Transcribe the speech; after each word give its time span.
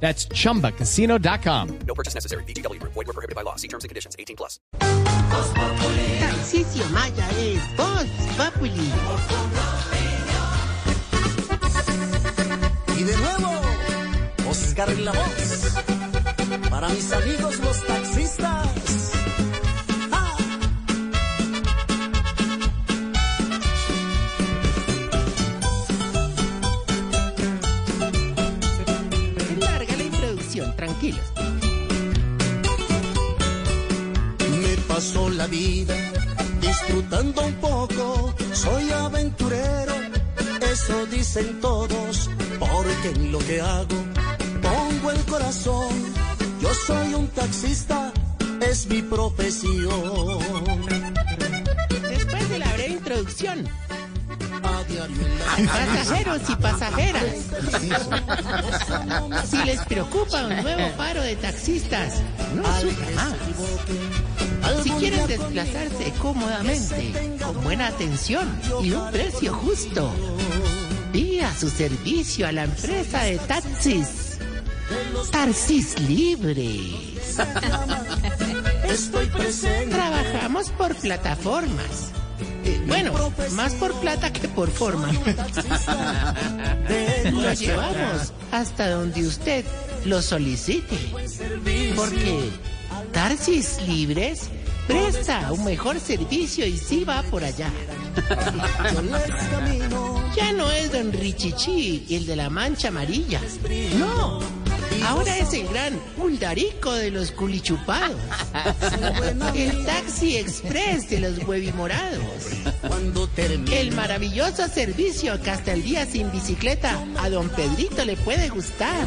That's 0.00 0.28
chumbacasino.com. 0.28 1.78
No 1.86 1.94
purchase 1.94 2.14
necessary. 2.14 2.44
BGW. 2.44 2.80
Void 2.82 2.94
were 2.94 3.12
prohibited 3.12 3.34
by 3.34 3.42
law. 3.42 3.56
See 3.56 3.68
terms 3.68 3.84
and 3.84 3.88
conditions. 3.88 4.14
18 4.18 4.36
plus. 4.36 4.60
Tarcisio 6.20 6.88
Maya 6.90 7.28
es 7.38 7.60
Voz 7.76 8.06
Populi. 8.36 8.92
Y 12.98 13.02
de 13.02 13.16
nuevo, 13.16 13.50
Oscar 14.48 14.90
en 14.90 15.04
la 15.04 15.12
voz. 15.12 15.74
Para 16.70 16.88
mis 16.88 17.12
amigos 17.12 17.58
los 17.60 17.86
taxistas. 17.86 18.65
Me 34.96 35.02
paso 35.02 35.28
la 35.28 35.46
vida 35.46 35.94
disfrutando 36.58 37.42
un 37.42 37.52
poco. 37.56 38.34
Soy 38.54 38.90
aventurero, 38.90 39.92
eso 40.72 41.04
dicen 41.04 41.60
todos. 41.60 42.30
Porque 42.58 43.08
en 43.14 43.30
lo 43.30 43.38
que 43.40 43.60
hago 43.60 43.98
pongo 44.62 45.10
el 45.10 45.22
corazón. 45.26 45.92
Yo 46.62 46.72
soy 46.72 47.12
un 47.12 47.28
taxista, 47.28 48.10
es 48.66 48.86
mi 48.86 49.02
profesión. 49.02 50.38
Después 52.08 52.48
de 52.48 52.58
la 52.58 52.72
breve 52.72 52.92
introducción, 52.94 53.68
pasajeros 55.66 56.40
y 56.48 56.56
pasajeras. 56.56 57.24
Si 59.44 59.58
les 59.58 59.80
preocupa 59.84 60.46
un 60.46 60.62
nuevo 60.62 60.90
paro 60.96 61.20
de 61.20 61.36
taxistas, 61.36 62.22
no 62.54 62.80
sufran 62.80 63.14
más. 63.14 63.34
Desplazarse 65.26 66.12
cómodamente, 66.20 67.36
con 67.42 67.62
buena 67.64 67.88
atención 67.88 68.48
y 68.82 68.92
un 68.92 69.10
precio 69.10 69.52
justo, 69.54 70.12
pida 71.12 71.52
su 71.54 71.68
servicio 71.68 72.46
a 72.46 72.52
la 72.52 72.64
empresa 72.64 73.22
de 73.22 73.38
taxis. 73.38 74.38
Tarsis 75.32 75.98
Libres. 76.00 77.38
Estoy 78.88 79.26
presente. 79.26 79.94
Trabajamos 79.94 80.70
por 80.70 80.94
plataformas. 80.94 82.12
Eh, 82.64 82.82
Bueno, 82.86 83.12
más 83.52 83.74
por 83.74 83.92
plata 84.00 84.32
que 84.32 84.48
por 84.48 84.70
forma. 84.70 85.10
Lo 87.32 87.52
llevamos 87.52 88.32
hasta 88.52 88.90
donde 88.90 89.26
usted 89.26 89.64
lo 90.04 90.22
solicite. 90.22 90.96
Porque 91.96 92.50
Tarsis 93.12 93.80
Libres 93.86 94.50
presta 94.86 95.52
un 95.52 95.64
mejor 95.64 96.00
servicio 96.00 96.66
y 96.66 96.76
sí 96.76 97.04
va 97.04 97.22
por 97.24 97.44
allá. 97.44 97.70
Ya 100.34 100.52
no 100.52 100.70
es 100.70 100.92
Don 100.92 101.12
Richichi, 101.12 102.06
el 102.10 102.26
de 102.26 102.36
la 102.36 102.50
mancha 102.50 102.88
amarilla. 102.88 103.40
No, 103.98 104.40
ahora 105.06 105.38
es 105.38 105.52
el 105.52 105.68
gran 105.68 105.98
Uldarico 106.18 106.92
de 106.92 107.10
los 107.10 107.30
culichupados. 107.30 108.16
El 109.54 109.84
taxi 109.84 110.36
express 110.36 111.08
de 111.10 111.20
los 111.20 111.38
huevimorados. 111.46 112.20
El 113.70 113.92
maravilloso 113.92 114.68
servicio 114.68 115.40
que 115.40 115.50
hasta 115.50 115.72
el 115.72 115.82
día 115.82 116.06
sin 116.06 116.30
bicicleta 116.32 116.98
a 117.22 117.30
don 117.30 117.48
Pedrito 117.50 118.04
le 118.04 118.16
puede 118.16 118.48
gustar. 118.48 119.06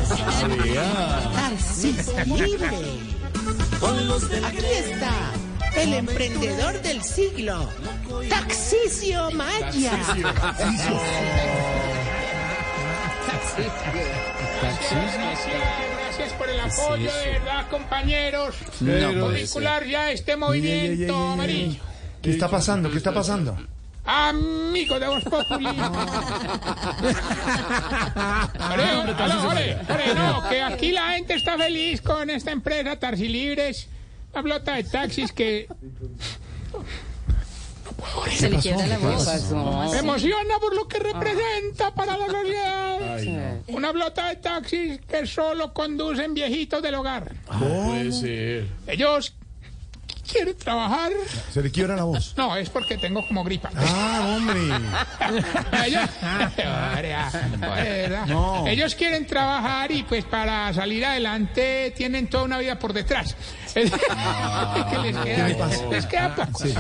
Libre. 2.26 2.70
Con 3.80 4.08
los 4.08 4.30
de 4.30 4.42
la 4.42 4.48
Aquí 4.50 4.58
está 4.58 5.29
el 5.82 5.94
emprendedor 5.94 6.82
del 6.82 7.02
siglo, 7.04 7.70
Taxicio 8.30 9.32
Maya. 9.32 9.94
Gracias 16.02 16.34
por 16.38 16.50
el 16.50 16.60
apoyo, 16.60 17.14
de 17.14 17.28
verdad, 17.32 17.70
compañeros. 17.70 18.56
Curricular 18.80 19.86
ya 19.86 20.12
este 20.12 20.36
movimiento 20.36 21.16
amarillo. 21.16 21.82
¿Qué 22.22 22.32
está 22.32 22.50
pasando? 22.50 22.92
¿Qué 22.92 22.98
está 22.98 23.14
pasando? 23.14 23.58
Amigos 24.06 25.00
de 25.00 25.08
Voz 25.08 25.24
Populi. 25.24 25.68
No, 30.16 30.50
que 30.50 30.62
aquí 30.62 30.92
la 30.92 31.12
gente 31.12 31.36
está 31.36 31.58
feliz 31.58 32.02
con 32.02 32.30
esta 32.30 32.52
empresa 32.52 32.98
Tarsilibres, 32.98 33.88
la 34.34 34.42
flota 34.44 34.76
de 34.76 34.84
taxis 34.84 35.32
que 35.32 35.68
Se 38.32 38.50
le 38.50 38.58
quiebra 38.58 38.88
la 38.88 38.98
voz. 38.98 39.52
me 39.92 39.98
emociona 40.00 40.60
por 40.60 40.76
lo 40.76 40.88
que 40.88 41.00
representa 41.00 41.94
para 41.94 42.18
la 42.18 42.28
sociedad. 42.28 43.60
Una 43.68 43.92
flota 43.92 44.28
de 44.30 44.36
taxis 44.38 45.00
que 45.02 45.26
solo 45.26 45.74
conducen 45.74 46.34
viejitos 46.34 46.82
del 46.82 46.96
hogar. 46.96 47.34
Puede 47.48 48.12
ser. 48.12 48.68
Ellos 48.88 49.36
quieren 50.32 50.56
trabajar. 50.56 51.12
Se 51.52 51.62
le 51.62 51.72
quiebra 51.72 51.96
la 51.96 52.04
voz. 52.04 52.34
No, 52.38 52.56
es 52.56 52.70
porque 52.70 52.98
tengo 52.98 53.26
como 53.28 53.44
gripa. 53.44 53.70
Ah, 53.76 54.36
hombre. 54.36 54.60
Ellos. 55.86 56.10
No. 58.28 58.68
Ellos 58.68 58.96
quieren 58.96 59.26
trabajar 59.26 59.92
y 59.92 60.04
pues 60.04 60.26
para 60.26 60.74
salir 60.74 61.06
adelante 61.06 61.94
tienen 61.96 62.30
toda 62.30 62.44
una 62.44 62.60
vida 62.60 62.78
por 62.78 62.94
detrás. 62.94 63.36
Es 63.76 63.92
que 63.92 64.98
les 65.00 65.18
queda, 65.18 65.48
le 65.48 65.56
pasa? 65.56 65.86
les 65.88 66.06
queda 66.06 66.36
poco. 66.36 66.60
Sí. 66.60 66.74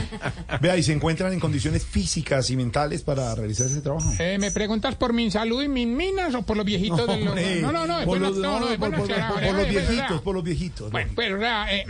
Vea, 0.62 0.78
¿y 0.78 0.84
se 0.84 0.94
encuentran 0.94 1.34
en 1.34 1.40
condiciones 1.40 1.86
físicas 1.86 2.50
y 2.50 2.56
mentales 2.56 3.04
para 3.04 3.34
realizar 3.36 3.68
ese 3.68 3.82
trabajo? 3.82 4.12
Eh, 4.20 4.38
¿Me 4.40 4.52
preguntas 4.52 4.96
por 4.96 5.14
mi 5.14 5.30
salud 5.32 5.64
y 5.64 5.68
mis 5.68 5.88
minas 5.88 6.34
o 6.36 6.42
por 6.42 6.58
los 6.58 6.66
viejitos 6.66 7.08
de 7.08 7.18
los... 7.18 7.36
No, 7.62 7.72
no, 7.72 7.86
no, 7.86 8.06
por 8.06 8.20
no, 8.20 8.30
los, 8.30 8.38
no, 8.38 8.60
no, 8.60 8.78
no, 8.78 8.90
no 8.90 9.66
viejitos, 9.66 10.22
por 10.22 10.36
los 10.36 10.44
viejitos. 10.44 10.92
Bueno, 10.92 11.12
pues, 11.16 11.32
¿verdad? 11.32 11.68
Eh, 11.72 11.86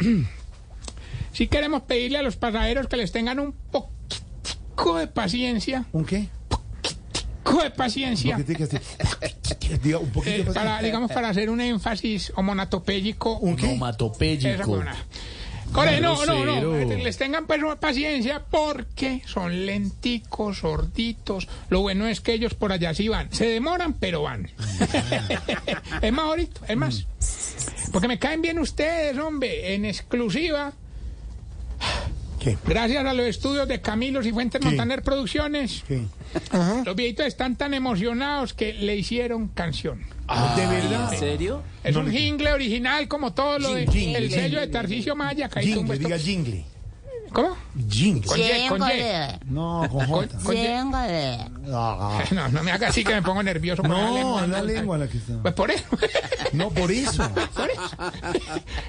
si 1.31 1.47
queremos 1.47 1.83
pedirle 1.83 2.17
a 2.17 2.21
los 2.21 2.35
pasajeros 2.35 2.87
que 2.87 2.97
les 2.97 3.11
tengan 3.11 3.39
un 3.39 3.53
poco 3.71 4.97
de 4.97 5.07
paciencia, 5.07 5.85
¿Un 5.91 6.05
qué? 6.05 6.27
poco 7.43 7.63
de 7.63 7.71
paciencia. 7.71 8.37
Un 8.37 8.43
poquito 8.43 8.77
Eh, 10.25 10.43
más. 10.45 10.53
para, 10.55 10.81
digamos, 10.81 11.11
para 11.11 11.29
hacer 11.29 11.49
un 11.49 11.61
énfasis 11.61 12.31
homonatopéyico. 12.35 13.37
¿Un 13.37 13.55
qué? 13.55 13.77
Core, 15.71 16.01
no, 16.01 16.25
no, 16.25 16.45
no. 16.45 16.61
grosero. 16.61 16.97
Les 17.03 17.17
tengan 17.17 17.45
pues 17.45 17.61
paciencia 17.79 18.43
porque 18.49 19.21
son 19.27 19.65
lenticos, 19.67 20.59
sorditos. 20.59 21.47
Lo 21.69 21.81
bueno 21.81 22.07
es 22.07 22.21
que 22.21 22.33
ellos 22.33 22.55
por 22.55 22.71
allá 22.71 22.93
sí 22.93 23.07
van. 23.07 23.31
Se 23.31 23.45
demoran, 23.45 23.93
pero 23.93 24.23
van. 24.23 24.49
es 26.01 26.11
más 26.11 26.25
ahorita, 26.25 26.61
es 26.67 26.77
más. 26.77 27.05
Porque 27.91 28.07
me 28.07 28.17
caen 28.17 28.41
bien 28.41 28.57
ustedes, 28.57 29.17
hombre, 29.19 29.75
en 29.75 29.85
exclusiva. 29.85 30.73
¿Qué? 32.39 32.57
Gracias 32.65 33.05
a 33.05 33.13
los 33.13 33.25
estudios 33.25 33.67
de 33.67 33.81
Camilos 33.81 34.25
y 34.25 34.31
Fuentes 34.31 34.59
¿Qué? 34.61 34.65
Montaner 34.67 35.01
Producciones, 35.03 35.83
¿Qué? 35.87 36.03
los 36.85 36.95
viejitos 36.95 37.25
están 37.25 37.55
tan 37.57 37.73
emocionados 37.73 38.53
que 38.53 38.73
le 38.73 38.95
hicieron 38.95 39.49
canción. 39.49 39.99
¿De 40.55 40.65
verdad? 40.67 41.11
serio? 41.17 41.63
Es 41.83 41.93
No 41.95 42.01
un 42.01 42.11
le- 42.11 42.17
jingle 42.19 42.53
original 42.53 43.07
como 43.07 43.33
todo 43.33 43.59
lo 43.59 43.73
de 43.73 43.87
Jingle, 43.87 44.17
el 44.19 44.27
jingle. 44.29 44.43
sello 44.43 44.59
de 44.61 44.67
Tarcisio 44.67 45.15
Maya. 45.15 45.49
que 45.49 45.59
ahí 45.59 45.73
Jingle, 45.73 45.97
diga 45.97 46.17
jingle. 46.17 46.65
¿Cómo? 47.33 47.55
Jingle. 47.89 48.25
Con 48.27 48.39
Y, 48.39 48.67
con 48.69 48.81
Y. 48.81 49.51
No, 49.53 49.87
con 49.91 50.05
J. 50.07 50.37
Con 50.43 50.55
Y. 50.57 50.65
Ah. 51.71 52.23
No, 52.31 52.49
no 52.49 52.63
me 52.63 52.71
haga 52.71 52.87
así 52.87 53.03
que 53.03 53.13
me 53.13 53.21
pongo 53.21 53.43
nervioso. 53.43 53.81
con 53.83 53.91
la 53.91 53.97
No, 54.01 54.13
lengua. 54.15 54.47
la 54.47 54.61
lengua 54.63 54.97
la 54.97 55.07
que 55.07 55.17
está. 55.17 55.39
Pues 55.41 55.53
por 55.53 55.69
eso. 55.71 55.83
No, 56.53 56.69
por 56.71 56.91
eso. 56.91 57.29
por 57.55 57.69
eso. 57.69 57.97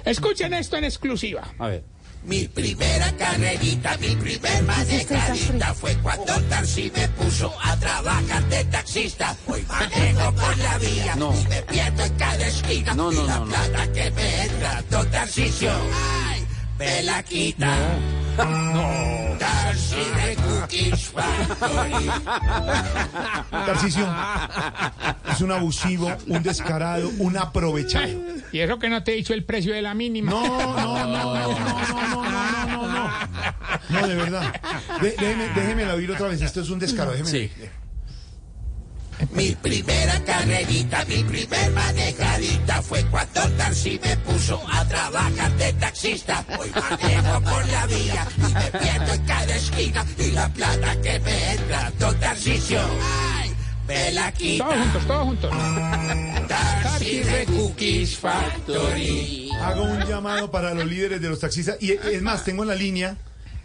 Escuchen 0.05 0.53
esto 0.53 0.77
en 0.77 0.85
exclusiva. 0.85 1.43
A 1.59 1.67
ver. 1.67 1.83
Mi 2.23 2.47
primera 2.47 3.11
carrerita, 3.17 3.97
mi 3.97 4.15
primer 4.15 4.63
manejadita 4.63 5.73
fue 5.73 5.95
cuando 6.03 6.39
Tarsi 6.49 6.91
me 6.95 7.07
puso 7.09 7.51
a 7.61 7.75
trabajar 7.77 8.43
de 8.47 8.63
taxista. 8.65 9.35
Hoy 9.47 9.65
manejo 9.67 10.31
por 10.35 10.57
la 10.59 10.77
vía 10.77 11.15
No. 11.15 11.33
y 11.33 11.47
me 11.47 11.61
pierdo 11.63 12.03
en 12.03 12.13
cada 12.15 12.47
esquina. 12.47 12.93
No, 12.93 13.11
no, 13.11 13.23
y 13.23 13.27
la 13.27 13.39
no, 13.39 13.45
no. 13.45 13.51
plata 13.51 13.91
que 13.91 14.11
me 14.11 14.43
entra, 14.43 14.83
don 14.91 15.09
Tarcisio. 15.09 15.71
Ay, 16.29 16.45
Pelaquita. 16.77 17.75
No. 18.37 19.37
Darcy 19.39 19.95
de 19.95 20.35
Cookies 20.61 21.09
Factory. 21.09 22.09
Tarcisio, 23.51 24.07
es 25.31 25.41
un 25.41 25.51
abusivo, 25.51 26.11
un 26.27 26.43
descarado, 26.43 27.09
un 27.17 27.37
aprovechado. 27.37 28.07
Y 28.51 28.59
eso 28.59 28.79
que 28.79 28.89
no 28.89 29.03
te 29.03 29.13
he 29.13 29.15
dicho 29.15 29.33
el 29.33 29.43
precio 29.43 29.73
de 29.73 29.81
la 29.81 29.93
mínima. 29.93 30.31
No, 30.31 30.41
no, 30.47 30.75
no, 30.75 31.07
no, 31.07 31.07
no, 31.07 31.33
no, 31.35 31.57
no, 31.97 32.23
no, 32.23 32.67
no, 32.67 32.87
no. 32.87 33.11
No, 33.89 34.07
de 34.07 34.15
verdad. 34.15 34.53
De- 35.01 35.11
déjeme, 35.17 35.49
déjeme 35.55 35.85
oír 35.91 36.11
otra 36.11 36.27
vez. 36.27 36.41
Esto 36.41 36.61
es 36.61 36.69
un 36.69 36.79
descaro. 36.79 37.11
Déjeme. 37.11 37.49
Mi 39.33 39.51
primera 39.53 40.19
carrerita, 40.23 41.05
mi 41.05 41.23
primer 41.23 41.71
manejadita 41.73 42.81
fue 42.81 43.05
cuando 43.05 43.47
Darcy 43.49 43.99
me 44.03 44.17
puso 44.17 44.59
a 44.67 44.83
trabajar 44.85 45.51
de 45.57 45.73
taxista. 45.73 46.43
Hoy 46.57 46.71
manejo 46.73 47.39
por 47.41 47.67
la 47.67 47.85
vía 47.85 48.27
y 48.37 48.41
me 48.53 48.79
pierdo 48.79 49.13
en 49.13 49.23
y 49.69 50.31
la 50.31 50.49
plata 50.49 50.99
que 51.01 51.19
me 51.19 51.51
entra, 51.53 51.91
don 51.99 52.19
Tarcisio. 52.19 52.79
Ay, 53.39 53.51
me 53.87 54.11
la 54.11 54.31
Todos 54.31 54.37
quita. 54.41 54.65
juntos, 54.65 55.07
todos 55.07 55.23
juntos. 55.27 55.51
Darcy 56.47 57.19
de 57.19 57.45
Cookies 57.45 58.17
Factory. 58.17 59.49
Hago 59.61 59.83
un 59.83 59.99
llamado 60.07 60.49
para 60.49 60.73
los 60.73 60.85
líderes 60.85 61.21
de 61.21 61.29
los 61.29 61.39
taxistas. 61.39 61.77
Y 61.79 61.91
es 61.91 62.21
más, 62.21 62.43
tengo 62.43 62.63
en 62.63 62.69
la 62.69 62.75
línea 62.75 63.17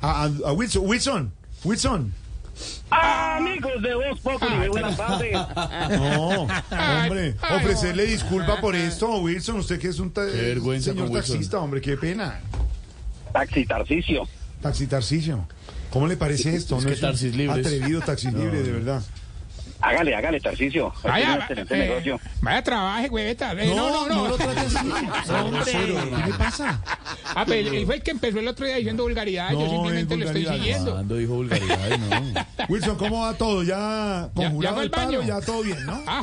a, 0.03 0.25
a- 0.25 0.49
a 0.49 0.53
Wilson. 0.53 0.83
Wilson, 0.87 1.33
Wilson. 1.65 2.13
Amigos 2.91 3.83
de 3.83 3.95
Voz 3.95 4.21
Populi, 4.21 4.55
muy 4.57 4.69
buenas 4.69 4.97
tardes. 4.97 5.33
No, 5.99 6.29
hombre, 7.03 7.37
ofrecerle 7.55 8.07
disculpa 8.07 8.61
por 8.61 8.75
esto, 8.77 9.17
Wilson. 9.19 9.57
Usted 9.61 9.79
que 9.79 9.89
es 9.89 9.99
un 9.99 10.11
ta- 10.11 10.23
vergüenza 10.25 10.91
señor 10.93 11.11
taxista, 11.11 11.59
hombre, 11.59 11.81
qué 11.81 11.97
pena. 11.97 12.41
Taxi 13.33 13.65
Tarcicio. 13.67 14.27
Taxi 14.63 14.87
Tarcisio. 14.87 15.47
¿Cómo 15.91 16.07
le 16.07 16.17
parece 16.17 16.55
esto? 16.55 16.77
Es 16.79 16.85
No 16.85 16.89
que 16.91 16.95
un 16.97 17.01
Tarsis 17.01 17.35
libres. 17.37 17.67
Atrevido 17.67 18.01
taxi 18.01 18.31
libre, 18.31 18.63
de 18.63 18.73
verdad. 18.73 19.03
Hágale, 19.81 20.15
hágale, 20.15 20.41
Tarcicio. 20.41 20.93
Es 20.97 21.03
Vaya, 21.03 21.49
eh, 21.71 22.01
vaya 22.41 22.63
trabaje, 22.63 23.09
hueveta. 23.11 23.53
Eh, 23.53 23.75
no, 23.75 23.91
no, 23.91 24.09
no. 24.09 24.29
lo 24.29 24.37
trate 24.37 24.61
así. 24.61 24.77
¿qué 25.71 26.27
le 26.27 26.35
pasa? 26.39 26.81
Ah, 27.35 27.45
pero 27.47 27.71
él 27.71 27.85
fue 27.87 27.97
el 27.97 28.03
que 28.03 28.11
empezó 28.11 28.39
el 28.41 28.49
otro 28.49 28.65
día 28.67 28.77
diciendo 28.77 29.03
vulgaridad. 29.03 29.51
No, 29.51 29.61
Yo 29.61 29.71
simplemente 29.71 30.15
es 30.15 30.21
lo 30.21 30.27
estoy 30.27 30.43
vulgaridad. 30.45 30.65
siguiendo. 30.65 30.93
Cuando 30.93 31.17
dijo 31.17 31.35
vulgaridad, 31.35 31.99
no. 31.99 32.67
Wilson, 32.69 32.97
¿cómo 32.97 33.21
va 33.23 33.35
todo? 33.35 33.63
¿Ya 33.63 34.31
Ya- 34.35 34.43
ya 34.43 34.49
conjurado 34.49 34.75
fue 34.77 34.85
el 34.85 34.89
al 34.89 34.91
paro? 34.91 35.19
baño. 35.19 35.23
Ya 35.29 35.41
todo 35.43 35.63
bien, 35.63 35.85
¿no? 35.87 36.03
Ah, 36.07 36.23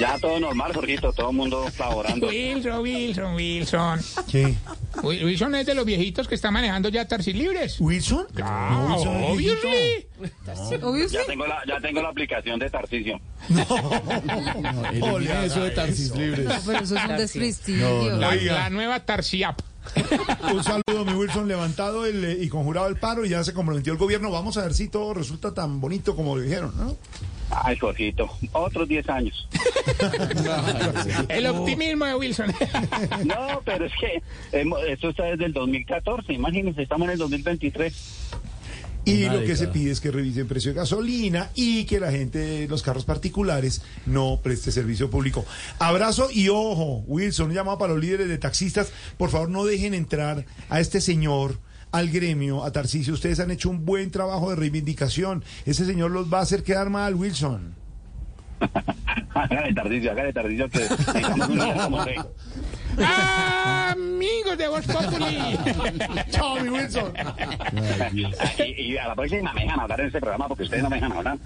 Ya 0.00 0.18
todo 0.18 0.40
normal, 0.40 0.72
Jorgito, 0.74 1.12
todo 1.12 1.30
el 1.30 1.36
mundo 1.36 1.66
laborando. 1.78 2.26
Wilson, 2.28 2.80
Wilson, 2.80 3.34
Wilson. 3.34 4.00
¿Qué? 4.30 4.54
Wi- 5.02 5.24
Wilson 5.24 5.54
es 5.54 5.66
de 5.66 5.74
los 5.74 5.84
viejitos 5.84 6.26
que 6.26 6.34
está 6.34 6.50
manejando 6.50 6.88
ya 6.88 7.06
taxis 7.06 7.34
libres. 7.34 7.76
¿Wilson? 7.80 8.26
Ah, 8.42 8.96
No, 9.04 9.32
Wilson 9.34 10.82
obviously. 10.82 11.18
Ya 11.18 11.26
tengo 11.26 11.46
la, 11.46 11.62
ya 11.66 11.80
tengo 11.80 12.02
la 12.02 12.08
aplicación 12.08 12.58
de 12.58 12.70
Tarcicio. 12.70 13.20
Elimine 14.92 15.44
eso 15.46 15.62
de 15.62 15.70
Tarsis 15.70 16.14
libres. 16.16 16.48
Pero 16.66 16.78
eso 16.80 16.96
es 16.96 17.04
un 17.04 17.16
desprestigio. 17.16 18.16
La, 18.16 18.34
la 18.34 18.70
nueva 18.70 19.00
Tarsiap. 19.04 19.60
Un 20.52 20.64
saludo, 20.64 21.04
mi 21.04 21.12
Wilson, 21.12 21.46
levantado 21.46 22.06
el, 22.06 22.24
eh, 22.24 22.38
y 22.40 22.48
conjurado 22.48 22.86
el 22.88 22.96
paro, 22.96 23.24
y 23.26 23.28
ya 23.28 23.44
se 23.44 23.52
comprometió 23.52 23.92
el 23.92 23.98
gobierno. 23.98 24.30
Vamos 24.30 24.56
a 24.56 24.62
ver 24.62 24.72
si 24.74 24.88
todo 24.88 25.12
resulta 25.12 25.52
tan 25.52 25.78
bonito 25.80 26.16
como 26.16 26.34
lo 26.36 26.42
dijeron, 26.42 26.72
¿no? 26.76 26.96
Ay, 27.62 27.76
Jorgito, 27.78 28.28
otros 28.52 28.88
10 28.88 29.08
años. 29.08 29.48
El 31.28 31.46
optimismo 31.46 32.04
de 32.04 32.14
Wilson. 32.14 32.52
No, 33.24 33.60
pero 33.64 33.86
es 33.86 33.92
que 34.00 34.22
hemos- 34.58 34.80
esto 34.84 35.10
está 35.10 35.24
desde 35.24 35.46
el 35.46 35.52
2014, 35.52 36.32
imagínense, 36.32 36.82
estamos 36.82 37.06
en 37.06 37.12
el 37.12 37.18
2023. 37.18 37.94
Y 39.06 39.24
Una 39.24 39.34
lo 39.34 39.44
que 39.44 39.54
se 39.54 39.68
pide 39.68 39.90
es 39.90 40.00
que 40.00 40.10
revisen 40.10 40.48
precio 40.48 40.72
de 40.72 40.78
gasolina 40.78 41.50
y 41.54 41.84
que 41.84 42.00
la 42.00 42.10
gente 42.10 42.38
de 42.38 42.68
los 42.68 42.82
carros 42.82 43.04
particulares 43.04 43.82
no 44.06 44.40
preste 44.42 44.72
servicio 44.72 45.10
público. 45.10 45.44
Abrazo 45.78 46.28
y 46.32 46.48
ojo, 46.48 47.04
Wilson, 47.06 47.48
un 47.48 47.54
llamado 47.54 47.76
para 47.76 47.92
los 47.92 48.02
líderes 48.02 48.28
de 48.28 48.38
taxistas. 48.38 48.92
Por 49.18 49.28
favor, 49.28 49.50
no 49.50 49.66
dejen 49.66 49.92
entrar 49.92 50.46
a 50.70 50.80
este 50.80 51.02
señor 51.02 51.58
al 51.94 52.10
gremio, 52.10 52.64
a 52.64 52.72
Tarcisio. 52.72 53.14
Ustedes 53.14 53.38
han 53.38 53.52
hecho 53.52 53.70
un 53.70 53.84
buen 53.84 54.10
trabajo 54.10 54.50
de 54.50 54.56
reivindicación. 54.56 55.44
Ese 55.64 55.86
señor 55.86 56.10
los 56.10 56.32
va 56.32 56.40
a 56.40 56.42
hacer 56.42 56.64
quedar 56.64 56.90
mal, 56.90 57.14
Wilson. 57.14 57.76
Hágale 59.34 59.72
Tarcicio, 59.74 60.10
hágale 60.10 60.32
Tarcicio, 60.32 60.68
que. 60.70 60.78
Amigos 63.92 64.58
de 64.58 64.68
Voz 64.68 64.86
Populi. 64.86 65.58
Chao, 66.30 66.60
mi 66.60 66.68
Wilson. 66.68 67.12
Y, 68.12 68.22
y 68.82 68.96
a 68.96 69.08
la 69.08 69.14
próxima 69.14 69.52
me 69.52 69.62
dejan 69.62 69.80
hablar 69.80 70.00
en 70.00 70.06
este 70.06 70.20
programa 70.20 70.48
porque 70.48 70.64
ustedes 70.64 70.82
no 70.82 70.90
me 70.90 70.96
dejan 70.96 71.12
hablar. 71.12 71.38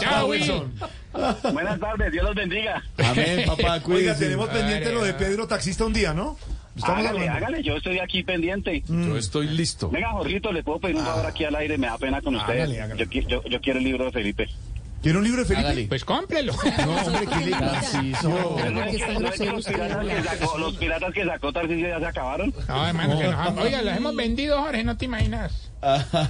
Chao, 0.00 0.28
Wilson. 0.28 0.72
Buenas 1.52 1.80
tardes, 1.80 2.12
Dios 2.12 2.24
los 2.24 2.34
bendiga. 2.34 2.82
Amén, 2.98 3.44
papá, 3.46 3.62
Oiga, 3.74 3.82
cuídese. 3.82 4.24
tenemos 4.24 4.48
pendiente 4.48 4.92
lo 4.92 5.02
de 5.04 5.14
Pedro 5.14 5.46
Taxista 5.46 5.84
un 5.84 5.92
día, 5.92 6.12
¿no? 6.14 6.36
Estamos 6.76 6.98
Hágale, 7.00 7.20
hablando. 7.20 7.46
hágale, 7.46 7.62
yo 7.62 7.76
estoy 7.76 7.98
aquí 8.00 8.22
pendiente. 8.22 8.82
Yo 8.86 9.16
estoy 9.16 9.46
listo. 9.48 9.88
Venga, 9.88 10.10
Jorgito, 10.10 10.52
le 10.52 10.62
puedo 10.62 10.78
pedir 10.78 10.96
un 10.96 11.04
favor 11.04 11.24
aquí 11.24 11.44
al 11.44 11.54
aire, 11.56 11.78
me 11.78 11.86
da 11.86 11.96
pena 11.96 12.20
con 12.20 12.36
ustedes. 12.36 12.64
Hágale, 12.64 12.82
hágale. 12.82 13.06
Yo, 13.10 13.20
yo, 13.22 13.42
yo 13.44 13.60
quiero 13.62 13.78
el 13.78 13.84
libro 13.84 14.04
de 14.04 14.12
Felipe. 14.12 14.46
¿Quiere 15.02 15.18
un 15.18 15.24
libro 15.24 15.40
de 15.42 15.46
Felipe? 15.46 15.66
Hágale. 15.68 15.86
Pues 15.86 16.04
cómprelo. 16.04 16.52
No, 16.84 16.96
hombre, 16.96 17.26
¿qué 17.26 19.14
groseros 19.14 19.54
los, 19.54 19.66
piratas 19.66 20.04
que 20.06 20.22
sacó, 20.22 20.58
los 20.58 20.76
piratas 20.76 21.12
que 21.14 21.24
sacó 21.24 21.52
Tarcisio 21.52 21.88
ya 21.88 21.98
se 21.98 22.06
acabaron? 22.06 22.54
No, 22.68 22.86
hermano, 22.86 23.18
que 23.18 23.24
nos- 23.24 23.58
Oiga, 23.58 23.82
los 23.82 23.96
hemos 23.96 24.16
vendido, 24.16 24.60
Jorge, 24.62 24.84
no 24.84 24.96
te 24.96 25.04
imaginas. 25.04 25.70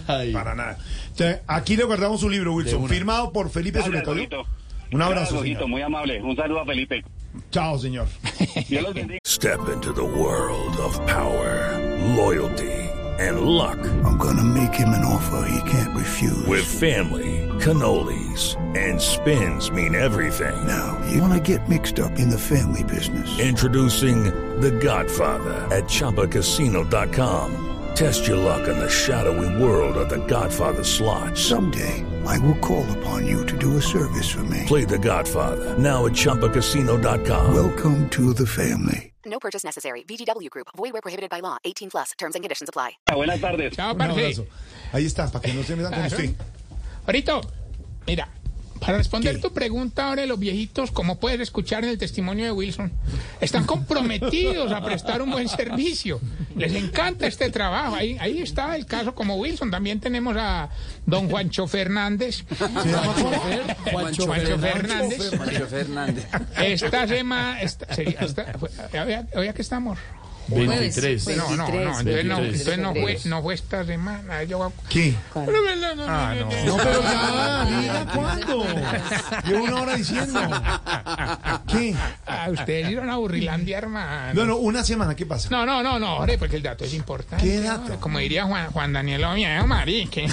Ay. 0.06 0.32
Para 0.32 0.54
nada. 0.54 0.78
O 1.12 1.16
sea, 1.16 1.40
aquí 1.46 1.76
le 1.76 1.84
guardamos 1.84 2.20
su 2.20 2.28
libro, 2.28 2.52
Wilson, 2.54 2.88
firmado 2.88 3.32
por 3.32 3.50
Felipe. 3.50 3.80
Jorgito. 3.80 4.46
Un 4.92 5.02
abrazo, 5.02 5.34
Gracias, 5.36 5.42
señor. 5.58 5.68
muy 5.68 5.82
amable. 5.82 6.22
Un 6.22 6.36
saludo 6.36 6.60
a 6.60 6.64
Felipe. 6.66 7.02
Chao, 7.50 7.78
señor. 7.78 8.06
Dios 8.68 8.82
los 8.84 8.94
bendiga. 8.94 9.18
Step 9.24 9.60
into 9.72 9.92
the 9.92 10.04
world 10.04 10.76
of 10.78 10.96
power, 11.06 11.76
loyalty, 12.16 12.72
and 13.18 13.40
luck. 13.40 13.78
I'm 14.04 14.16
gonna 14.18 14.42
make 14.44 14.72
him 14.74 14.88
an 14.90 15.04
offer 15.04 15.46
he 15.48 15.70
can't 15.70 15.94
refuse. 15.96 16.46
With 16.46 16.64
family, 16.64 17.46
cannolis, 17.60 18.56
and 18.76 19.00
spins 19.00 19.70
mean 19.70 19.94
everything. 19.94 20.54
Now, 20.66 20.98
you 21.10 21.20
wanna 21.20 21.40
get 21.40 21.68
mixed 21.68 21.98
up 22.00 22.18
in 22.18 22.30
the 22.30 22.38
family 22.38 22.84
business. 22.84 23.38
Introducing 23.38 24.24
The 24.60 24.70
Godfather 24.70 25.66
at 25.74 25.84
ChumbaCasino.com. 25.88 27.62
Test 27.94 28.26
your 28.26 28.36
luck 28.36 28.68
in 28.68 28.78
the 28.78 28.88
shadowy 28.90 29.62
world 29.62 29.96
of 29.96 30.08
The 30.08 30.18
Godfather 30.26 30.84
slot. 30.84 31.36
Someday, 31.36 32.04
I 32.26 32.38
will 32.38 32.56
call 32.56 32.84
upon 32.98 33.26
you 33.26 33.44
to 33.46 33.56
do 33.56 33.76
a 33.76 33.80
service 33.82 34.28
for 34.28 34.42
me. 34.44 34.64
Play 34.66 34.84
The 34.84 34.98
Godfather 34.98 35.78
now 35.78 36.06
at 36.06 36.12
ChumbaCasino.com. 36.12 37.54
Welcome 37.54 38.08
to 38.10 38.34
the 38.34 38.46
family. 38.46 39.12
No 39.24 39.38
purchase 39.38 39.64
necessary. 39.64 40.02
VGW 40.04 40.50
Group. 40.50 40.68
Void 40.76 40.92
where 40.92 41.02
prohibited 41.02 41.30
by 41.30 41.40
law. 41.40 41.58
18 41.64 41.90
plus. 41.90 42.12
Terms 42.18 42.34
and 42.34 42.44
conditions 42.44 42.68
apply. 42.68 42.92
Ah, 43.08 43.14
buenas 43.14 43.40
tardes. 43.40 43.74
Chao, 43.74 43.92
Un 43.94 44.00
abrazo. 44.02 44.46
Ahí 44.92 45.04
está, 45.06 45.30
para 45.30 45.40
que 45.44 45.52
no 45.52 45.62
se 45.62 45.74
metan 45.76 45.92
con 45.92 46.04
usted. 46.06 46.34
Ahorita, 47.06 47.40
mira, 48.06 48.28
para 48.80 48.98
responder 48.98 49.36
¿Qué? 49.36 49.42
tu 49.42 49.52
pregunta 49.52 50.08
ahora 50.08 50.26
los 50.26 50.38
viejitos, 50.38 50.90
como 50.90 51.18
puedes 51.18 51.40
escuchar 51.40 51.84
en 51.84 51.90
el 51.90 51.98
testimonio 51.98 52.44
de 52.44 52.52
Wilson, 52.52 52.92
están 53.40 53.64
comprometidos 53.64 54.72
a 54.72 54.84
prestar 54.84 55.22
un 55.22 55.30
buen 55.30 55.48
servicio. 55.48 56.20
Les 56.56 56.72
encanta 56.74 57.26
este 57.26 57.50
trabajo. 57.50 57.96
Ahí, 57.96 58.16
ahí 58.20 58.40
está 58.40 58.76
el 58.76 58.86
caso 58.86 59.14
como 59.14 59.36
Wilson. 59.36 59.70
También 59.70 60.00
tenemos 60.00 60.36
a 60.38 60.68
don 61.04 61.28
Juancho 61.28 61.66
Fernández. 61.66 62.44
Juancho, 63.92 64.32
Fernández. 64.32 65.30
Fernández. 65.70 66.26
Esta 66.58 67.06
semana, 67.08 67.60
esta, 67.60 67.94
sería, 67.94 68.20
esta, 68.20 68.44
fue- 68.58 68.70
hoy- 69.00 69.26
hoy 69.34 69.48
aquí 69.48 69.60
estamos. 69.62 69.98
23. 70.48 71.24
Jueves. 71.24 71.38
No, 71.38 71.56
no, 71.56 71.66
no, 71.68 71.72
23, 71.72 71.98
entonces 72.00 72.24
no, 72.26 72.36
23. 72.40 72.60
entonces 72.60 72.78
no 72.78 72.92
fue, 72.94 73.18
no 73.24 73.42
fue 73.42 73.54
esta 73.54 73.84
semana. 73.84 74.42
Yo, 74.44 74.72
¿Qué? 74.88 75.14
No, 75.34 75.46
no, 75.46 75.76
no, 75.76 75.94
no, 75.96 76.04
Ah, 76.08 76.34
no, 76.38 76.44
no. 76.66 76.76
pero 76.76 77.02
ya, 77.02 77.80
diga 77.80 78.06
cuándo. 78.14 78.64
Llevo 79.46 79.64
una 79.64 79.82
hora 79.82 79.96
diciendo. 79.96 80.40
¿Qué? 81.68 81.94
Ah, 82.26 82.48
ustedes 82.50 82.90
iban 82.90 83.10
a 83.10 83.16
Burrilandia, 83.16 83.78
hermano. 83.78 84.34
No, 84.34 84.44
no, 84.46 84.56
una 84.56 84.84
semana, 84.84 85.14
¿qué 85.14 85.26
pasa? 85.26 85.48
No, 85.50 85.66
no, 85.66 85.82
no, 85.82 85.98
no, 85.98 86.16
hombre, 86.18 86.38
porque 86.38 86.56
el 86.56 86.62
dato 86.62 86.84
es 86.84 86.94
importante. 86.94 87.44
¿Qué 87.44 87.60
dato? 87.60 87.98
Como 88.00 88.18
diría 88.18 88.44
Juan, 88.44 88.70
Juan 88.70 88.92
Daniel 88.92 89.24
Oviedo, 89.24 89.66
marique. 89.66 90.26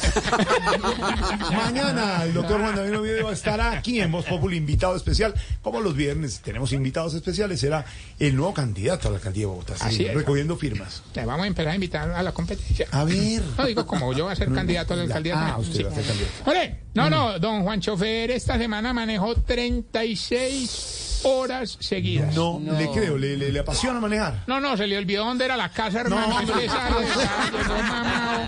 Mañana 1.52 2.24
el 2.24 2.34
doctor 2.34 2.62
Juan 2.62 2.76
David 2.76 2.98
Oviedo 3.00 3.32
estará 3.32 3.72
aquí 3.72 4.00
en 4.02 4.12
Voz 4.12 4.26
Populi, 4.26 4.58
invitado 4.58 4.96
especial. 4.96 5.34
Como 5.62 5.82
los 5.82 5.96
viernes 5.96 6.40
tenemos 6.42 6.72
invitados 6.74 7.14
especiales, 7.14 7.60
será 7.60 7.86
el 8.20 8.36
nuevo 8.36 8.54
candidato 8.54 9.08
a 9.08 9.12
la 9.12 9.18
alcaldía 9.18 9.42
de 9.42 9.48
Bogotá, 9.48 9.76
sí, 9.90 10.03
Así 10.04 10.12
es. 10.12 10.16
recogiendo 10.16 10.56
firmas. 10.58 11.02
Le 11.16 11.26
vamos 11.26 11.44
a 11.44 11.48
empezar 11.48 11.72
a 11.72 11.76
invitar 11.76 12.12
a 12.12 12.24
la 12.24 12.32
competencia. 12.32 12.88
A 12.92 13.04
ver. 13.04 13.42
No, 13.58 13.66
digo, 13.66 13.86
como 13.86 14.14
yo 14.14 14.26
voy 14.26 14.34
a 14.34 14.36
ser 14.36 14.52
candidato 14.54 14.94
a 14.94 14.98
la 14.98 15.04
alcaldía. 15.04 15.36
Ah, 15.38 15.58
sí. 15.62 15.70
usted 15.70 15.86
va 15.86 15.90
a 15.92 15.96
ser 15.96 16.06
candidato. 16.06 16.34
Hombre, 16.46 16.80
no, 16.94 17.10
no, 17.10 17.40
don 17.40 17.64
Juan 17.64 17.80
Chofer 17.82 18.32
esta 18.32 18.58
semana 18.58 18.94
manejó 18.94 19.36
36 19.36 21.22
horas 21.26 21.78
seguidas. 21.80 22.36
No, 22.36 22.60
le 22.60 22.90
creo, 22.92 23.18
le, 23.18 23.38
le, 23.38 23.52
le 23.52 23.60
apasiona 23.60 24.00
manejar. 24.00 24.44
No, 24.48 24.60
no, 24.60 24.76
se 24.76 24.88
le 24.88 24.98
olvidó 24.98 25.26
dónde 25.26 25.46
era 25.46 25.56
la 25.58 25.70
casa, 25.70 26.02
hermano. 26.02 26.28
No, 26.44 27.84
mamado. 27.84 28.48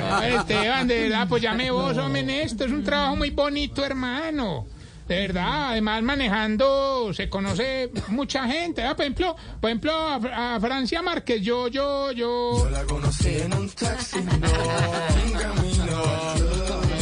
No, 0.00 0.22
Esteban, 0.22 0.86
de 0.86 1.02
verdad, 1.08 1.26
pues 1.28 1.42
llame 1.42 1.70
vos, 1.70 1.96
hombre, 1.98 2.42
esto. 2.42 2.64
Es 2.64 2.72
un 2.72 2.84
trabajo 2.84 3.16
muy 3.16 3.30
bonito, 3.30 3.84
hermano. 3.84 4.66
De 5.08 5.16
verdad, 5.16 5.70
además 5.70 6.02
manejando 6.02 7.12
se 7.12 7.28
conoce 7.28 7.90
mucha 8.08 8.46
gente. 8.46 8.82
Ah, 8.82 8.96
Por 8.96 9.04
ejemplo, 9.04 9.36
por 9.60 9.70
ejemplo 9.70 9.92
a, 9.92 10.54
a 10.56 10.60
Francia 10.60 11.02
Márquez, 11.02 11.42
yo, 11.42 11.68
yo, 11.68 12.10
yo. 12.12 12.66
La 12.70 12.84
conocí 12.84 13.28
en 13.28 13.52
un 13.52 13.68
taxi, 13.70 14.18
no, 14.22 14.48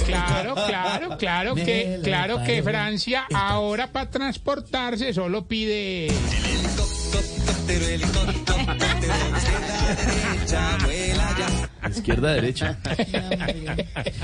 Claro, 0.06 0.54
claro, 0.54 1.16
claro 1.16 1.54
que, 1.54 2.00
claro 2.02 2.42
que 2.44 2.62
Francia 2.62 3.26
ahora 3.32 3.86
para 3.86 4.10
transportarse 4.10 5.14
solo 5.14 5.46
pide. 5.46 6.08
Izquierda, 11.90 12.32
derecha. 12.32 12.78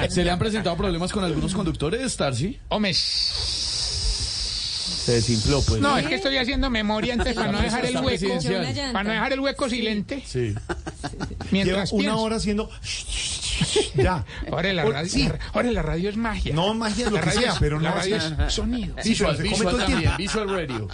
¿Se 0.08 0.24
le 0.24 0.30
han 0.30 0.38
presentado 0.38 0.76
problemas 0.76 1.12
con 1.12 1.24
algunos 1.24 1.54
conductores, 1.54 2.16
Tarsi? 2.16 2.58
Hombre, 2.68 2.92
Se 5.08 5.14
desinfló, 5.14 5.62
pues. 5.62 5.80
no, 5.80 5.96
es 5.96 6.06
que 6.06 6.16
estoy 6.16 6.36
haciendo 6.36 6.68
memoria 6.68 7.14
antes 7.14 7.34
para 7.34 7.50
no 7.50 7.62
dejar 7.62 7.82
el 7.86 7.96
hueco, 7.96 8.28
para 8.92 9.04
no 9.04 9.10
dejar 9.12 9.32
el 9.32 9.40
hueco 9.40 9.66
silente. 9.70 10.22
Sí. 10.26 10.38
Lleva 10.52 11.46
Mientras 11.50 11.92
una 11.92 12.00
pienso. 12.02 12.20
hora 12.20 12.36
haciendo. 12.36 12.70
ya. 13.94 14.26
Ahora 14.52 14.70
la 14.74 14.84
radio, 14.84 15.10
sí. 15.10 15.26
la- 15.26 15.38
ahora 15.54 15.72
la 15.72 15.82
radio 15.82 16.10
es 16.10 16.16
magia. 16.18 16.54
No 16.54 16.74
magia 16.74 17.06
lo 17.08 17.16
La 17.16 17.20
que 17.22 17.26
radio 17.30 17.40
sea, 17.40 17.52
es- 17.52 17.58
pero 17.58 17.80
la 17.80 17.88
no 17.90 17.96
radio 17.96 18.16
es- 18.16 18.32
es 18.46 18.52
sonido. 18.52 18.94
Visual, 19.02 19.36
visual 19.38 19.78
también. 19.78 20.12
Visual 20.18 20.48
Radio. 20.50 20.88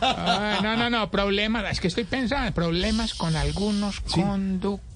Ah, 0.00 0.60
no, 0.62 0.76
no, 0.76 0.88
no, 0.88 1.10
problemas. 1.10 1.64
Es 1.72 1.80
que 1.80 1.88
estoy 1.88 2.04
pensando 2.04 2.46
en 2.46 2.52
problemas 2.54 3.14
con 3.14 3.34
algunos 3.34 3.98
conductores. 4.00 4.91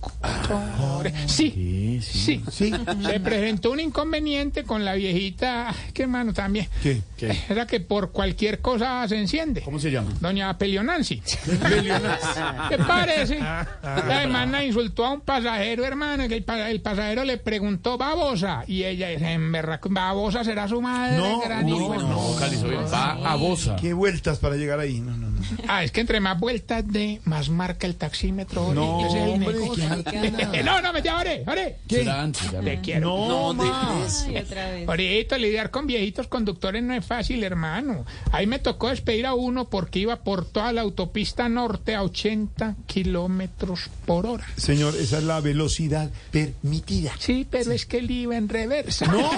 Sí, 1.26 2.00
sí, 2.02 2.42
Sí. 2.50 2.72
Se 3.04 3.20
presentó 3.20 3.70
un 3.72 3.80
inconveniente 3.80 4.64
con 4.64 4.84
la 4.84 4.94
viejita. 4.94 5.74
¿Qué 5.92 6.02
hermano 6.02 6.32
también? 6.32 6.68
¿Qué? 6.82 7.00
¿Qué? 7.16 7.36
Era 7.48 7.66
que 7.66 7.80
por 7.80 8.12
cualquier 8.12 8.60
cosa 8.60 9.06
se 9.08 9.18
enciende. 9.18 9.62
¿Cómo 9.62 9.78
se 9.78 9.90
llama? 9.90 10.10
Doña 10.20 10.56
Pelionancy. 10.58 11.20
¿Qué 12.68 12.78
parece? 12.86 13.38
La 13.38 14.22
hermana 14.22 14.64
insultó 14.64 15.04
a 15.06 15.12
un 15.12 15.20
pasajero, 15.20 15.84
hermano, 15.84 16.28
que 16.28 16.36
el, 16.36 16.44
pa- 16.44 16.70
el 16.70 16.80
pasajero 16.80 17.24
le 17.24 17.38
preguntó 17.38 17.96
babosa. 17.98 18.64
Y 18.66 18.84
ella 18.84 19.08
dice, 19.08 19.32
en 19.32 19.50
verdad, 19.52 19.80
babosa 19.88 20.44
será 20.44 20.68
su 20.68 20.80
madre. 20.80 21.18
No, 21.18 21.40
gran 21.40 21.66
no, 21.68 21.76
hijo". 21.76 21.94
No, 21.96 22.36
Cali, 22.38 22.56
soy 22.56 22.74
va 22.74 23.12
a 23.12 23.34
Bosa. 23.36 23.76
¿Qué 23.76 23.92
vueltas 23.92 24.38
para 24.38 24.56
llegar 24.56 24.80
ahí? 24.80 25.00
No, 25.00 25.16
no, 25.16 25.25
no. 25.25 25.25
Ah, 25.68 25.82
es 25.82 25.90
que 25.90 26.00
entre 26.00 26.20
más 26.20 26.38
vueltas 26.38 26.86
de, 26.86 27.20
más 27.24 27.48
marca 27.48 27.86
el 27.86 27.96
taxímetro. 27.96 28.72
No, 28.72 29.06
Ese 29.06 29.08
es 29.18 29.24
el 29.24 29.30
hombre, 29.30 29.52
negocio. 29.54 30.04
¿qué 30.10 30.62
no, 30.64 30.80
no, 30.80 30.92
me 30.92 31.02
ya, 31.02 31.18
ore, 31.18 31.44
ore. 31.46 31.76
Ya 31.88 31.98
Te 32.30 32.76
no. 32.76 32.82
quiero. 32.82 33.00
No, 33.00 33.46
otra 33.48 33.94
vez. 33.98 34.88
Ahorita 34.88 35.38
lidiar 35.38 35.70
con 35.70 35.86
viejitos 35.86 36.28
conductores 36.28 36.82
no 36.82 36.94
es 36.94 37.04
fácil, 37.04 37.42
hermano. 37.42 38.04
Ahí 38.32 38.46
me 38.46 38.58
tocó 38.58 38.88
despedir 38.88 39.26
a 39.26 39.34
uno 39.34 39.66
porque 39.66 39.98
iba 40.00 40.16
por 40.16 40.44
toda 40.46 40.72
la 40.72 40.82
autopista 40.82 41.48
norte 41.48 41.94
a 41.94 42.02
80 42.02 42.76
kilómetros 42.86 43.90
por 44.04 44.26
hora. 44.26 44.46
Señor, 44.56 44.94
esa 44.96 45.18
es 45.18 45.24
la 45.24 45.40
velocidad 45.40 46.10
permitida. 46.30 47.12
Sí, 47.18 47.46
pero 47.50 47.72
es 47.72 47.86
que 47.86 47.98
él 47.98 48.10
iba 48.10 48.36
en 48.36 48.48
reversa. 48.48 49.06
No. 49.06 49.30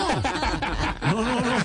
No, 1.08 1.22
no, 1.22 1.40
no. 1.40 1.56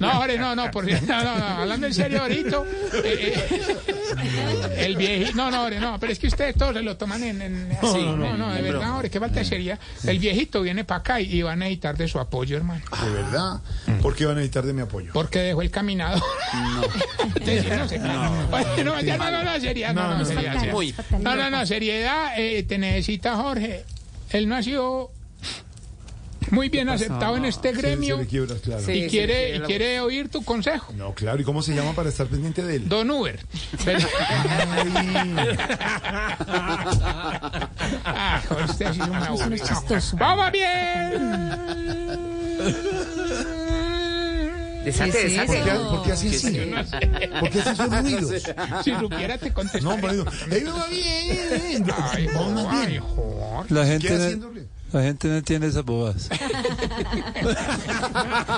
No, 0.00 0.26
no, 0.26 0.36
no, 0.36 0.49
cierto, 0.54 0.82
no, 1.06 1.22
no, 1.24 1.38
no, 1.38 1.44
hablando 1.62 1.86
en 1.86 1.94
serio 1.94 2.22
ahorita, 2.22 2.62
eh, 3.04 3.34
eh, 3.48 4.84
el 4.86 4.96
viejito, 4.96 5.32
no, 5.36 5.50
no, 5.50 5.62
hombre, 5.62 5.80
no, 5.80 5.98
pero 6.00 6.12
es 6.12 6.18
que 6.18 6.26
ustedes 6.28 6.54
todos 6.56 6.74
se 6.74 6.82
lo 6.82 6.96
toman 6.96 7.22
en, 7.22 7.42
en- 7.42 7.72
así, 7.72 7.98
no, 8.02 8.36
no, 8.36 8.52
de 8.52 8.62
verdad, 8.62 8.92
hombre, 8.92 9.10
qué 9.10 9.20
falta 9.20 9.44
seriedad. 9.44 9.78
El 10.04 10.18
viejito 10.18 10.62
viene 10.62 10.84
para 10.84 11.00
acá 11.00 11.20
y, 11.20 11.32
y 11.38 11.42
van 11.42 11.54
a 11.62 11.64
necesitar 11.64 11.96
de 11.96 12.08
su 12.08 12.18
apoyo, 12.18 12.56
hermano, 12.56 12.82
De 13.04 13.10
verdad. 13.10 13.60
¿Por 14.02 14.14
qué 14.14 14.24
van 14.26 14.34
a 14.36 14.40
necesitar 14.40 14.64
de 14.64 14.72
mi 14.72 14.82
apoyo? 14.82 15.10
porque 15.12 15.38
dejó 15.40 15.62
el 15.62 15.70
caminador. 15.70 16.22
Entonces, 17.22 17.66
no, 17.78 17.88
se- 17.88 17.98
no, 17.98 19.00
ya 19.00 19.16
no, 19.16 19.30
no, 19.30 19.44
no, 19.44 19.60
seriedad, 19.60 19.94
no, 19.94 20.08
no, 20.10 20.18
No, 20.18 20.24
seriedad, 20.24 20.54
no, 20.54 20.60
seriedad. 20.60 21.04
no, 21.20 21.36
no, 21.36 21.50
no, 21.50 21.66
seriedad, 21.66 22.32
eh, 22.38 22.62
te 22.64 22.78
necesita 22.78 23.36
Jorge, 23.36 23.84
él 24.30 24.48
no 24.48 24.56
ha 24.56 24.62
sido 24.62 25.10
muy 26.50 26.68
bien 26.68 26.88
aceptado 26.88 27.36
en 27.36 27.44
este 27.44 27.72
gremio. 27.72 28.18
le 28.18 28.26
quiebras, 28.26 28.60
claro. 28.60 28.82
Sí. 28.84 28.92
y 28.92 29.08
quiere, 29.08 29.56
y 29.56 29.60
quiere 29.60 30.00
oír 30.00 30.28
tu 30.28 30.42
consejo. 30.44 30.92
No, 30.96 31.14
claro. 31.14 31.40
¿Y 31.40 31.44
cómo 31.44 31.62
se 31.62 31.74
llama 31.74 31.92
para 31.92 32.08
estar 32.08 32.26
pendiente 32.26 32.62
de 32.62 32.76
él? 32.76 32.88
Don 32.88 33.10
Uber. 33.10 33.38
Pero- 33.84 34.08
ah, 38.04 38.40
usted 38.68 38.92
sí 38.92 39.00
es 39.00 39.06
un 39.08 39.14
aburrido. 39.16 39.66
¡Vamos 40.14 40.52
bien! 40.52 41.50
Desate, 44.84 45.12
¿Por 45.12 45.22
desate. 45.30 45.62
qué, 45.62 45.70
por 45.90 46.02
qué 46.04 46.12
así? 46.12 46.30
¿Por 47.40 47.50
qué 47.50 47.60
hace 47.60 47.70
esos 47.72 48.00
ruidos? 48.02 48.42
Si 48.82 48.94
supiera 48.94 49.36
te 49.38 49.52
contesto. 49.52 49.86
No, 49.88 49.96
pero 50.00 50.12
digo, 50.12 50.24
¡Ey, 50.50 50.64
va 50.64 50.86
bien! 50.86 51.86
Ay, 52.12 52.26
Vamos 52.34 52.62
Jorge, 52.64 52.86
bien. 52.86 53.02
Jorge. 53.02 53.74
La 53.74 53.82
¿Qué 53.82 53.88
gente, 53.90 54.08
no, 54.10 54.24
haciéndole? 54.24 54.66
La 54.92 55.02
gente 55.02 55.28
no 55.28 55.36
entiende 55.36 55.68
esas 55.68 55.84
bobadas. 55.84 56.28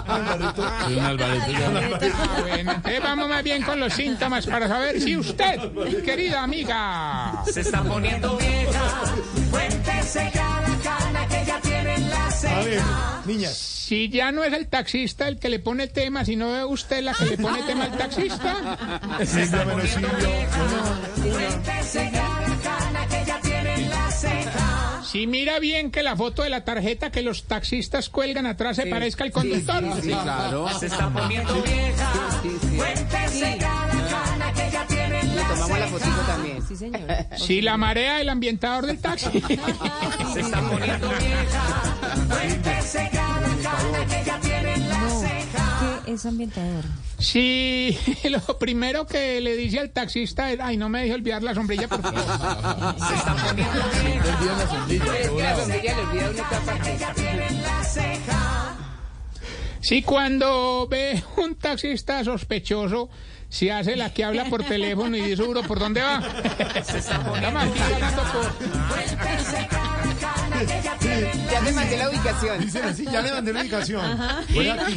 Alvarito. 0.07 0.63
Un 0.89 0.99
Alvarito 0.99 1.53
ya. 1.53 1.67
Ah, 1.69 2.41
bueno, 2.41 2.73
entonces 2.73 3.03
vamos 3.03 3.29
más 3.29 3.43
bien 3.43 3.63
con 3.63 3.81
los 3.81 3.93
síntomas 3.93 4.47
para 4.47 4.69
saber 4.69 5.01
si 5.01 5.17
usted, 5.17 5.59
mi 5.73 6.03
querida 6.03 6.43
amiga, 6.43 7.43
Se 7.53 7.61
está 7.61 7.83
poniendo 7.83 8.37
vieja. 8.37 8.83
Cuéntese 9.51 10.31
cada 10.33 10.77
cana 10.83 11.27
que 11.29 11.45
ya 11.47 11.61
tiene 11.61 11.95
en 11.95 12.11
la 12.11 12.27
A 12.27 12.29
ver, 12.65 12.75
ceja. 12.81 13.23
niñas. 13.27 13.57
si 13.57 14.09
ya 14.09 14.33
no 14.33 14.43
es 14.45 14.53
el 14.53 14.67
taxista 14.69 15.29
el 15.29 15.39
que 15.39 15.49
le 15.49 15.59
pone 15.59 15.87
tema, 15.89 16.25
sino 16.25 16.57
es 16.57 16.65
usted 16.69 17.03
la 17.03 17.13
que 17.15 17.25
le 17.27 17.39
pone 17.39 17.63
tema 17.65 17.85
al 17.85 17.97
taxista, 17.97 18.79
Silvia 19.25 19.65
Menesillo. 19.65 20.09
Cuéntese 21.23 22.11
si 25.13 25.27
mira 25.27 25.59
bien 25.59 25.91
que 25.91 26.03
la 26.03 26.17
foto 26.17 26.43
de 26.43 26.49
la 26.49 26.65
tarjeta 26.65 27.13
que 27.13 27.21
los 27.21 27.45
taxistas 27.45 28.09
cuelgan 28.09 28.47
atrás 28.47 28.77
se 28.77 28.87
parezca 28.87 29.25
al 29.25 29.31
conductor. 29.31 29.85
claro. 30.01 30.69
Se 30.79 30.87
está 30.87 31.11
poniendo 31.11 31.63
vieja. 31.63 32.13
Cuéntese 32.75 33.59
cada 33.61 34.09
cana 34.09 34.53
que 34.55 34.71
ya 34.73 34.87
tiene 34.87 35.21
en 35.21 35.37
la 35.37 35.49
Tomamos 35.49 35.79
la 35.79 35.87
fotito 35.89 36.21
también. 36.27 36.67
Sí, 36.67 36.77
señor. 36.77 37.01
Si 37.37 37.61
la 37.61 37.77
marea 37.77 38.23
el 38.23 38.31
ambientador 38.31 38.87
del 38.87 38.99
taxi. 39.03 39.29
Se 40.33 40.41
está 40.41 40.61
poniendo 40.63 41.09
vieja. 41.11 41.95
Cuéntese 42.31 43.11
cada 43.13 43.41
cana 43.41 44.07
que 44.07 44.25
ya 44.25 44.41
tiene 44.41 44.52
es 46.15 46.27
ambientador? 46.27 46.85
Si 47.19 47.97
lo 48.31 48.59
primero 48.59 49.07
que 49.07 49.41
le 49.41 49.57
dice 49.57 49.79
al 49.81 49.91
taxista 49.91 50.51
es, 50.53 50.61
ay, 50.61 50.77
no 50.77 50.89
me 50.89 51.01
deje 51.03 51.15
olvidar 51.15 51.43
la 51.43 51.55
sombrilla, 51.55 51.89
por 51.89 52.03
favor. 52.03 52.21
Se 53.09 53.15
está 53.15 53.37
poniendo 53.47 53.73
vieja. 54.03 54.37
Olvida 54.39 54.57
la 54.59 54.67
sombrilla, 54.69 55.05
Es 55.19 55.29
que 55.31 55.43
la 55.43 55.55
bravo. 55.55 55.61
sombrilla 55.61 55.97
le 55.97 56.03
olvida 56.03 56.31
una 56.31 56.49
capa. 56.49 56.79
Que 56.81 56.99
ya 56.99 57.15
tiene 57.15 57.47
en 57.47 57.63
la 57.63 57.85
ceja. 57.85 58.77
Si 59.81 60.03
cuando 60.03 60.87
ve 60.89 61.23
un 61.39 61.57
taxista 61.57 62.23
sospechoso, 62.25 63.11
si 63.53 63.69
hace 63.69 63.97
la 63.97 64.15
que 64.15 64.25
habla 64.25 64.47
por 64.47 64.65
teléfono 64.65 65.15
y 65.15 65.21
dice, 65.21 65.43
"Uro, 65.43 65.63
¿por 65.63 65.79
dónde 65.79 66.01
va? 66.01 66.23
Ya 71.51 71.61
te 71.61 71.73
mandé 71.73 71.99
la 71.99 72.09
ubicación. 72.09 72.61
Dicen 72.61 72.85
así, 72.85 73.05
ya 73.05 73.21
le 73.21 73.31
mandé 73.31 73.53
la 73.53 73.61
ubicación. 73.61 74.19
Voy 74.55 74.69
aquí. 74.69 74.97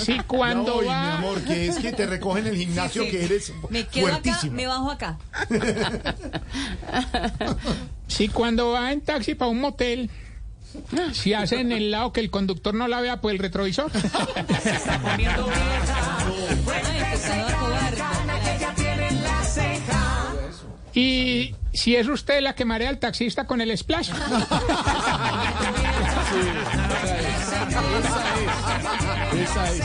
Si 0.00 0.16
Ya 0.16 0.22
cuando 0.24 0.74
voy, 0.74 0.84
mi 0.86 0.90
va... 0.90 1.14
amor, 1.14 1.42
que 1.44 1.68
es 1.68 1.76
que 1.78 1.92
te 1.92 2.06
recogen 2.06 2.48
el 2.48 2.56
gimnasio 2.56 3.04
que 3.04 3.24
eres 3.24 3.52
Me 3.70 3.86
quedo 3.86 4.14
acá, 4.14 4.40
me 4.50 4.66
bajo 4.66 4.90
acá. 4.90 5.18
Si 8.08 8.28
cuando 8.28 8.72
va 8.72 8.92
en 8.92 9.00
taxi 9.00 9.34
para 9.34 9.50
un 9.50 9.58
motel, 9.60 10.10
si 11.12 11.32
hace 11.32 11.60
en 11.60 11.72
el 11.72 11.90
lado 11.90 12.12
que 12.12 12.20
el 12.20 12.30
conductor 12.30 12.74
no 12.74 12.86
la 12.86 13.00
vea 13.00 13.22
por 13.22 13.30
el 13.30 13.38
retrovisor. 13.38 13.90
Ay, 16.74 16.98
empezado 16.98 17.46
a 17.48 17.52
cobar. 17.52 17.60
que 17.60 17.61
Y 20.94 21.54
si 21.72 21.96
es 21.96 22.06
usted 22.08 22.40
la 22.42 22.54
que 22.54 22.64
marea 22.64 22.88
al 22.88 22.98
taxista 22.98 23.46
con 23.46 23.60
el 23.60 23.76
splash. 23.76 24.10
Esa 29.32 29.70
es. 29.70 29.80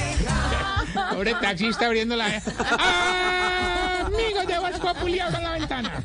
Pobre 1.14 1.34
taxista 1.36 1.86
abriendo 1.86 2.16
la... 2.16 2.42
¡Ah, 2.72 3.74
amigos 4.18 4.48
de 4.48 4.60
Voz 4.60 4.80
Populi 4.80 5.20
abran 5.20 5.44
la 5.44 5.52
ventana. 5.52 6.04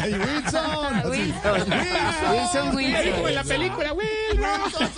Ay, 0.00 0.12
Wilson. 0.14 1.10
Wilson, 1.10 1.72
Es 1.72 2.50
como 2.64 2.78
en 2.80 3.34
la 3.34 3.42
Wilson. 3.42 3.48
película, 3.48 3.92
Wilson. 3.92 4.90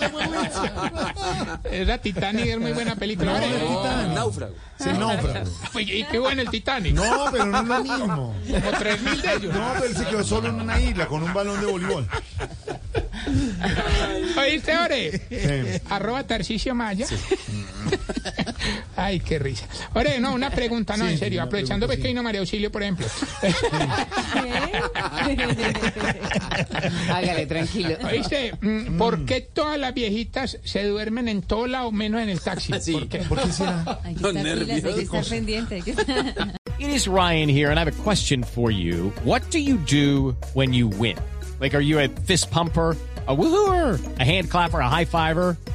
Esa 1.71 1.97
Titanic 1.97 2.45
es 2.47 2.59
muy 2.59 2.71
buena 2.73 2.95
película. 2.95 3.33
No, 3.33 3.39
Titanic. 3.39 4.13
Náufrago. 4.13 4.55
Se 4.79 4.93
náufrago. 4.93 5.49
Oye, 5.73 5.95
y 5.99 6.03
qué 6.05 6.19
bueno 6.19 6.41
el 6.41 6.49
Titanic. 6.49 6.93
No, 6.93 7.25
pero 7.31 7.45
no 7.45 7.59
es 7.61 7.67
lo 7.67 7.83
mismo. 7.83 8.35
Como 8.49 8.71
tres 8.79 9.01
mil 9.01 9.21
de 9.21 9.33
ellos. 9.33 9.53
No, 9.53 9.71
pero 9.73 9.85
él 9.85 9.95
se 9.97 10.05
quedó 10.05 10.23
solo 10.23 10.49
en 10.49 10.55
una 10.61 10.79
isla 10.79 11.07
con 11.07 11.23
un 11.23 11.33
balón 11.33 11.59
de 11.59 11.65
voleibol. 11.67 12.07
¿Oíste, 14.37 14.77
Ore? 14.77 15.21
Sí. 15.29 15.81
Arroba 15.89 16.23
Tarcicio 16.23 16.73
Maya. 16.75 17.05
Ay, 18.95 19.19
qué 19.19 19.39
risa. 19.39 19.65
Ore, 19.93 20.19
no, 20.19 20.33
una 20.33 20.49
pregunta, 20.49 20.97
no, 20.97 21.05
Sí, 21.05 21.11
en 21.11 21.17
sí, 21.17 21.23
serio. 21.25 21.41
Aprovechando 21.43 21.85
pregunta, 21.87 22.01
que 22.03 22.07
vino 22.09 22.23
María 22.23 22.41
Auxilio, 22.41 22.71
por 22.71 22.81
ejemplo. 22.83 23.05
Hágale, 27.09 27.45
tranquilo. 27.45 27.95
¿Oíste? 28.03 28.53
Mm, 28.61 28.97
¿Por 28.97 29.25
qué 29.25 29.41
todas 29.41 29.77
las 29.79 29.93
viejitas 29.93 30.57
se 30.63 30.83
duermen 30.85 31.27
en 31.27 31.41
todo 31.41 31.67
lado 31.67 31.91
menos 31.91 32.21
en 32.21 32.29
el 32.29 32.39
taxi? 32.41 32.73
Sí. 32.87 32.93
¿Por 32.93 33.07
qué? 33.09 33.17
¿Por 33.19 33.41
qué 33.41 33.51
será? 33.51 33.99
Hay 34.03 34.13
que 34.15 34.27
estar 34.27 34.43
pilas, 34.43 34.83
hay 34.85 34.93
que 34.93 35.01
estar 35.01 35.25
pendiente. 35.25 35.75
hay 35.75 35.81
que 35.81 35.91
estar- 35.91 36.53
It 36.79 36.89
is 36.89 37.07
Ryan 37.07 37.49
here, 37.49 37.69
and 37.71 37.79
I 37.79 37.83
have 37.83 37.87
a 37.87 38.03
question 38.03 38.43
for 38.43 38.71
you. 38.71 39.11
What 39.25 39.41
do 39.51 39.57
you 39.57 39.77
do 39.77 40.35
when 40.53 40.73
you 40.73 40.87
win? 40.87 41.17
Like, 41.59 41.75
are 41.75 41.81
you 41.83 41.99
a 41.99 42.07
fist 42.07 42.51
pumper? 42.51 42.95
A 43.27 43.35
woohooer, 43.35 43.99
a 44.19 44.23
hand 44.23 44.49
clapper, 44.49 44.79
a 44.79 44.87
high 44.87 45.03
fiver. 45.05 45.57